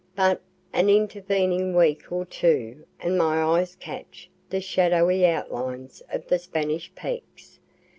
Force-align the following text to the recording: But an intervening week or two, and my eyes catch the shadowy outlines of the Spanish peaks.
But 0.15 0.41
an 0.73 0.89
intervening 0.89 1.75
week 1.75 2.11
or 2.11 2.25
two, 2.25 2.87
and 2.99 3.19
my 3.19 3.39
eyes 3.39 3.75
catch 3.79 4.31
the 4.49 4.59
shadowy 4.59 5.27
outlines 5.27 6.01
of 6.11 6.25
the 6.27 6.39
Spanish 6.39 6.91
peaks. 6.95 7.59